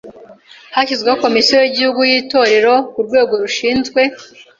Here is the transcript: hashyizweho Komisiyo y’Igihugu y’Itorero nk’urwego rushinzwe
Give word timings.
hashyizweho 0.75 1.17
Komisiyo 1.25 1.55
y’Igihugu 1.63 2.01
y’Itorero 2.11 2.73
nk’urwego 2.89 3.33
rushinzwe 3.43 4.01